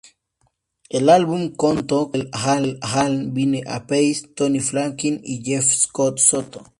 [0.89, 6.63] El album contó con Russell Allen, Vinny Appice, Tony Franklin y Jeff Scott Soto.